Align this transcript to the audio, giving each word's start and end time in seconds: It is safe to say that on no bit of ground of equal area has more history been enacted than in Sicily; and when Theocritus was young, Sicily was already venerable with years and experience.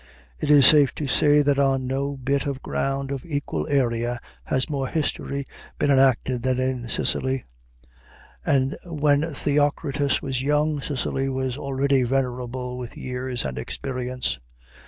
It 0.39 0.49
is 0.49 0.65
safe 0.65 0.95
to 0.95 1.05
say 1.05 1.43
that 1.43 1.59
on 1.59 1.85
no 1.85 2.17
bit 2.17 2.47
of 2.47 2.63
ground 2.63 3.11
of 3.11 3.23
equal 3.23 3.67
area 3.67 4.19
has 4.45 4.67
more 4.67 4.87
history 4.87 5.45
been 5.77 5.91
enacted 5.91 6.41
than 6.41 6.59
in 6.59 6.89
Sicily; 6.89 7.45
and 8.43 8.75
when 8.83 9.21
Theocritus 9.31 10.19
was 10.19 10.41
young, 10.41 10.81
Sicily 10.81 11.29
was 11.29 11.55
already 11.55 12.01
venerable 12.01 12.79
with 12.79 12.97
years 12.97 13.45
and 13.45 13.59
experience. 13.59 14.39